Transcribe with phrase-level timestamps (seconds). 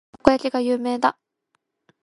[0.17, 1.19] 大阪はたこ焼きが有名だ。